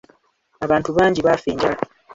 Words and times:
Abantu 0.65 0.89
bangi 0.97 1.19
baafa 1.25 1.47
enjala. 1.53 1.77